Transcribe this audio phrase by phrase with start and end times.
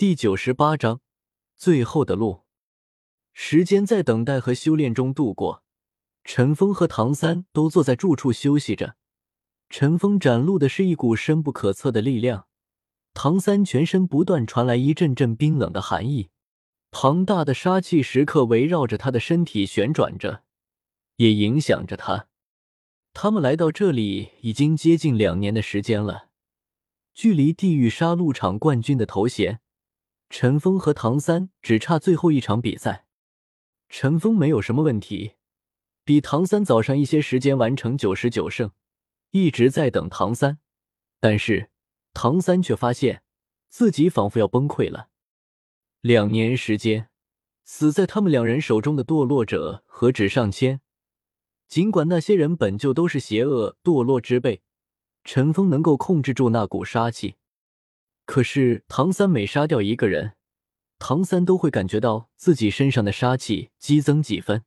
[0.00, 1.02] 第九十八章
[1.58, 2.44] 最后的路。
[3.34, 5.62] 时间在等待和修炼中度过，
[6.24, 8.96] 陈峰和唐三都坐在住处休息着。
[9.68, 12.46] 陈峰展露的是一股深不可测的力量，
[13.12, 16.30] 唐三全身不断传来一阵阵冰冷的寒意，
[16.90, 20.44] 庞大的杀气时刻围绕着他的身体旋转着，
[21.16, 22.28] 也影响着他。
[23.12, 26.30] 他们来到这里已经接近两年的时间了，
[27.12, 29.60] 距离地狱杀戮场冠军的头衔，
[30.30, 33.04] 陈峰和唐三只差最后一场比赛。
[33.88, 35.32] 陈峰没有什么问题，
[36.04, 38.70] 比唐三早上一些时间完成九十九胜。
[39.32, 40.58] 一直在等唐三，
[41.18, 41.70] 但是
[42.14, 43.22] 唐三却发现
[43.68, 45.08] 自己仿佛要崩溃了。
[46.00, 47.10] 两年时间，
[47.64, 50.80] 死在他们两人手中的堕落者何止上千。
[51.68, 54.62] 尽管那些人本就都是邪恶堕落之辈，
[55.24, 57.36] 陈峰能够控制住那股杀气，
[58.30, 60.36] 可是唐三每杀掉一个人，
[61.00, 64.62] 唐三都会感觉到自己身上的杀气激增几分，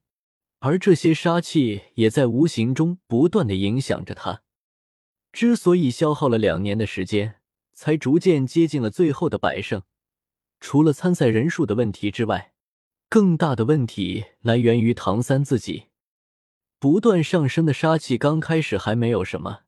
[0.59, 4.41] 而这些杀气也在无形中不断的影响着他。
[5.31, 7.35] 之所以消耗了两年的时间，
[7.71, 9.83] 才逐渐接近了最后的百胜，
[10.59, 12.51] 除了参赛人数的问题之外，
[13.07, 15.85] 更大的问题来源于唐三自己。
[16.79, 19.61] 不断上升的杀气刚开始还没有什么，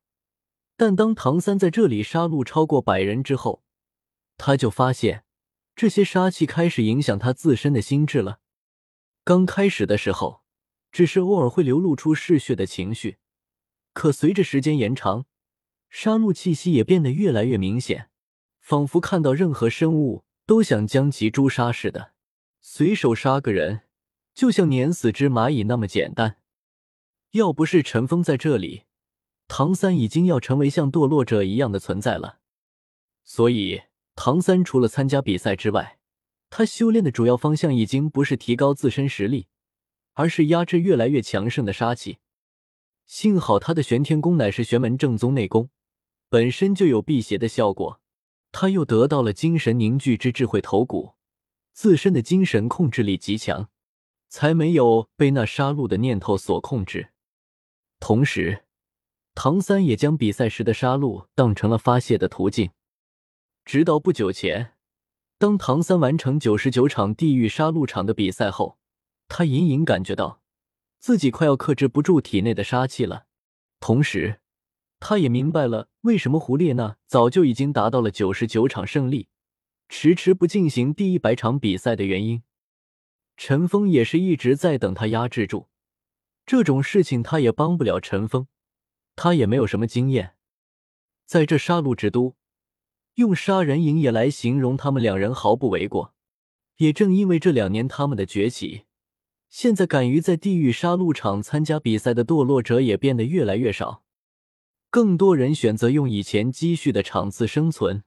[0.76, 3.62] 但当唐三在这里杀戮超过百人之后，
[4.36, 5.24] 他就发现
[5.74, 8.40] 这些杀气开始影响他自身的心智了。
[9.24, 10.42] 刚开始的时候，
[10.92, 13.18] 只是偶尔会流露出嗜血的情绪，
[13.92, 15.26] 可随着时间延长，
[15.90, 18.10] 杀戮气息也变得越来越明显，
[18.60, 22.12] 仿佛看到任何生物都想将其诛杀似的。
[22.60, 23.82] 随手杀个人，
[24.34, 26.38] 就像碾死只蚂蚁那么简单。
[27.32, 28.84] 要不是陈峰在这里，
[29.48, 32.38] 唐三已经要成为像堕落者一样的存在了。
[33.24, 33.82] 所以，
[34.16, 35.98] 唐三除了参加比赛之外，
[36.50, 39.46] 他修炼的主要方向已经不是提高自身实力，
[40.14, 42.18] 而是压制越来越强盛的杀气。
[43.06, 45.68] 幸好他的玄天功乃是玄门正宗内功。
[46.28, 48.00] 本身就有辟邪的效果，
[48.50, 51.12] 他又得到了精神凝聚之智慧头骨，
[51.72, 53.68] 自身的精神控制力极强，
[54.28, 57.10] 才没有被那杀戮的念头所控制。
[58.00, 58.64] 同时，
[59.36, 62.70] 唐三也将比赛时的杀戮当成了发泄的途径。
[63.66, 64.74] 直到不久前，
[65.38, 68.78] 当唐三完成九十九场地狱杀戮场的比赛后，
[69.26, 70.40] 他隐隐感觉到
[71.00, 73.26] 自己快要克制不住体内的杀气了，
[73.80, 74.40] 同时。
[74.98, 79.28] 他也明白了为什么胡列娜早就已经达到了九十九场胜利，
[79.88, 82.44] 迟迟不进行第一百场比赛的原因。
[83.36, 85.68] 陈峰也是一直在等他压制住
[86.46, 88.46] 这种事情，他也帮不了陈峰，
[89.16, 90.36] 他也没有什么经验。
[91.26, 92.36] 在这杀戮之都，
[93.16, 96.14] 用杀人营也来形容他们两人毫不为过。
[96.76, 98.84] 也正因为这两年他们的崛起，
[99.48, 104.02] 现在敢于在地狱杀戮场参加比赛的堕落者也变得越来越少。
[104.90, 108.04] 更多人选择用以前积蓄的场次生存，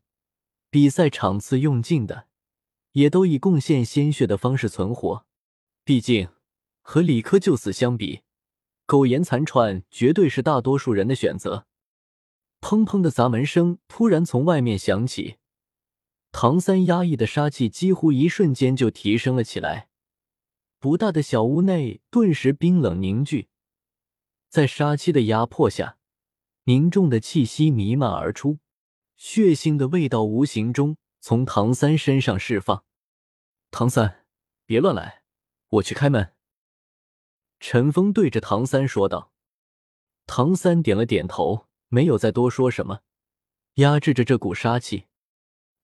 [0.69, 2.27] 比赛场次用尽的，
[2.91, 5.25] 也都以贡献鲜血的方式存活。
[5.83, 6.29] 毕竟，
[6.81, 8.21] 和李科就死相比，
[8.85, 11.65] 苟延残喘绝对是大多数人的选择。
[12.61, 15.37] 砰砰的砸门声突然从外面响起，
[16.31, 19.89] 唐三压抑的杀气几乎一瞬间就提升了起来。
[20.79, 23.49] 不大的小屋内顿时冰冷凝聚，
[24.49, 25.97] 在杀气的压迫下。
[26.65, 28.59] 凝重的气息弥漫而出，
[29.15, 32.83] 血腥的味道无形中从唐三身上释放。
[33.71, 34.25] 唐三，
[34.67, 35.23] 别乱来，
[35.69, 36.33] 我去开门。
[37.59, 39.31] 陈峰对着唐三说道。
[40.27, 43.01] 唐三点了点头，没有再多说什么，
[43.75, 45.05] 压制着这股杀气。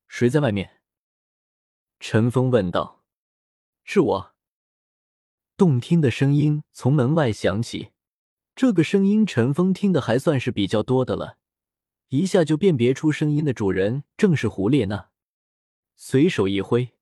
[0.07, 0.81] 谁在外面？
[1.99, 3.03] 陈峰问道。
[3.83, 4.35] 是我。
[5.57, 7.91] 动听的声音从门外响起。
[8.55, 11.37] 这个声音，陈峰听的还算是比较多的了，
[12.09, 15.09] 一下就辨别出声音的主人正是胡列娜，
[15.95, 16.93] 随手一挥，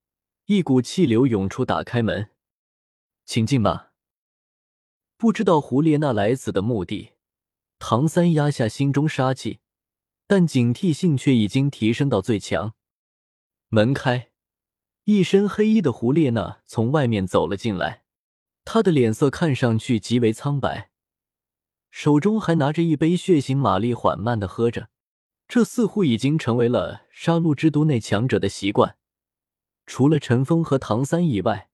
[0.46, 2.32] 一股气流涌出，打开门，
[3.26, 3.92] 请进吧。
[5.18, 7.13] 不知道胡列娜来此的目的，
[7.86, 9.60] 唐三压下心中杀气，
[10.26, 12.76] 但警惕性却已经提升到最强。
[13.68, 14.30] 门开，
[15.04, 18.06] 一身黑衣的胡列娜从外面走了进来，
[18.64, 20.92] 她的脸色看上去极为苍白。
[21.92, 24.88] 手中还拿着一杯血腥玛丽，缓慢的喝着。
[25.50, 28.96] 这似乎已经成为了杀戮之都内强者的习惯。
[29.86, 31.70] 除了陈峰和唐三以外，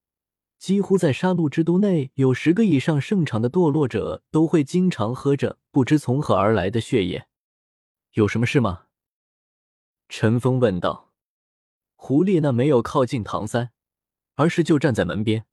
[0.60, 7.28] 几乎在杀戮之都内有十个以上胜场的堕落者都会经常喝着不知从何而来的血液。
[8.14, 8.88] 有什么事吗？
[10.10, 11.14] 陈峰问道。
[11.96, 13.72] 胡列娜没有靠近唐三，
[14.36, 15.46] 而是就站在门边。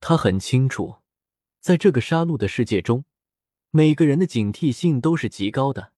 [0.00, 0.96] 他很清楚，
[1.60, 3.04] 在这个杀戮的世界中，
[3.70, 5.92] 每个人的警惕性都是极高的。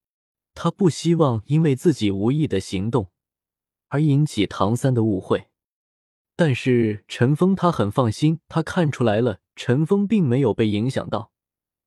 [0.55, 3.11] 他不希望因为自己无意的行动
[3.89, 5.49] 而引起唐三的误会。
[6.45, 11.31] 但是陈峰他很放心，他看出来了，陈峰并没有被影响到，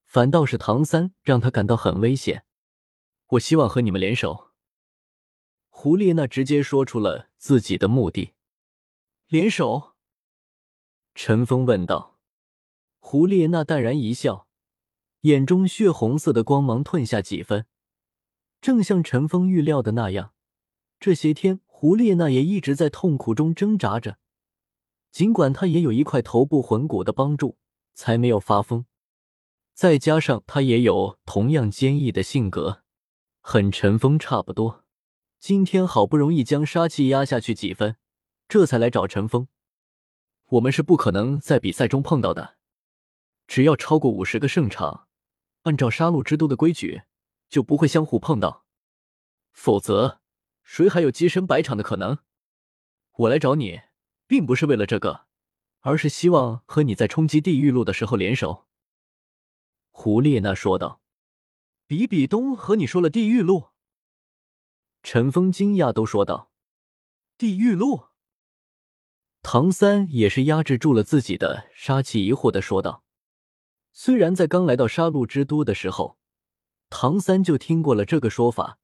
[0.05, 2.45] 反倒是唐三让他感到很危险。
[3.31, 4.51] 我希望和你们联手。
[5.67, 8.31] 胡列娜直接说出了自己的目的。
[9.27, 9.95] 联手？
[11.13, 12.17] 陈峰问道。
[12.99, 14.47] 胡列娜淡然一笑，
[15.23, 17.65] 眼中血红色的光芒褪下几分，
[18.61, 20.31] 正像陈峰预料的那样，
[20.97, 24.17] 这些天胡列娜也一直在痛苦中挣扎着。
[25.15, 27.57] 尽管他也有一块头部魂骨的帮助，
[27.93, 28.85] 才没有发疯。
[29.73, 32.83] 再加上他也有同样坚毅的性格，
[33.39, 34.83] 和陈峰差不多。
[35.39, 37.95] 今天好不容易将杀气压下去几分，
[38.49, 39.47] 这才来找陈峰。
[40.49, 42.57] 我们是不可能在比赛中碰到的，
[43.47, 45.07] 只要超过五十个胜场，
[45.61, 47.03] 按照杀戮之都的规矩，
[47.47, 48.65] 就不会相互碰到。
[49.53, 50.19] 否则，
[50.61, 52.17] 谁还有跻身百场的可能？
[53.19, 53.79] 我来找你。
[54.27, 55.25] 并不是为了这个，
[55.81, 58.65] 而是希望和你在冲击地狱路的时候联手。”
[59.91, 61.01] 胡列娜说道。
[61.87, 63.69] “比比东和你说了地狱路？”
[65.03, 66.51] 陈峰惊讶都说道。
[67.37, 68.05] “地狱路？”
[69.43, 73.03] 唐三也是压制住了自己的杀气，疑惑的说道
[73.93, 76.17] ：“虽然在刚来到杀戮之都的时候，
[76.89, 78.79] 唐三就听过了这个说法，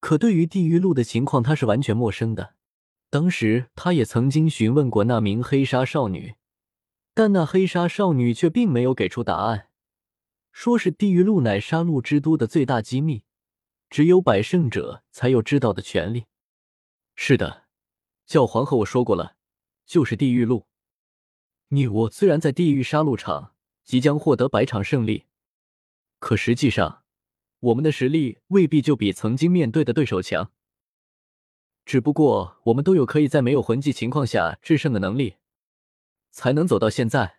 [0.00, 2.56] 可对于地狱路的情况，他是完全陌生的。”
[3.10, 6.34] 当时他也曾经询问过那名黑纱少女，
[7.14, 9.68] 但那黑纱少女却并没有给出答案，
[10.52, 13.24] 说是地狱路乃杀戮之都的最大机密，
[13.88, 16.26] 只有百胜者才有知道的权利。
[17.16, 17.64] 是的，
[18.26, 19.36] 教皇和我说过了，
[19.86, 20.66] 就是地狱路。
[21.68, 23.54] 你我虽然在地狱杀戮场
[23.84, 25.24] 即将获得百场胜利，
[26.18, 27.04] 可实际上
[27.60, 30.52] 我们的实力未必就比曾经面对的对手强。
[31.88, 35.36] 只不过我们都有可以在没有魂技情况下制胜的能力，
[36.30, 37.38] 才能走到现在。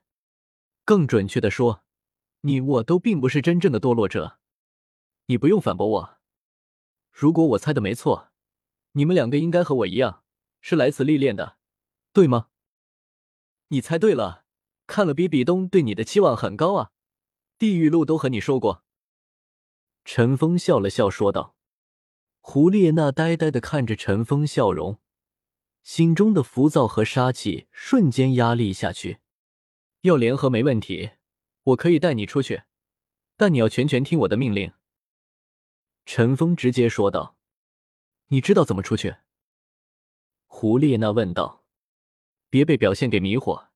[0.84, 1.84] 更准确的说，
[2.42, 4.40] 你我都并不是真正的堕落者。
[5.28, 6.18] 你不用反驳我。
[7.12, 8.31] 如果我猜的没错，
[8.94, 10.24] 你们两个应该和我一样
[10.62, 11.57] 是来此历练的，
[12.12, 12.48] 对吗？
[13.68, 14.46] 你猜对了。
[14.88, 16.90] 看了比比东对你的期望很高啊，
[17.60, 18.84] 地狱路都和你说过。
[20.04, 21.56] 陈峰笑了笑说道。
[22.41, 25.00] 胡列娜呆呆的看着陈峰，笑容，
[25.83, 29.19] 心中的浮躁和杀气瞬间压力下去。
[30.01, 31.12] 要联合没问题，
[31.63, 32.63] 我可以带你出去，
[33.38, 34.71] 但你要全权听我的命令。”
[36.07, 37.36] 陈峰直接说道。
[38.30, 39.18] “你知道怎么出去？”
[40.47, 41.63] 胡列娜问道。
[42.50, 43.68] “别被表现给迷惑，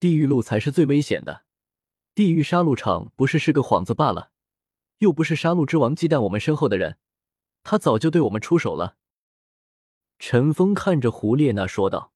[0.00, 1.44] 地狱路才是最危险的。
[2.14, 4.30] 地狱杀戮场不是是个幌子罢了，
[4.98, 6.96] 又不是杀戮之王忌惮我们身后的人。”
[7.70, 8.96] 他早就对我们出手了。
[10.18, 12.12] 陈峰看着胡列娜说道。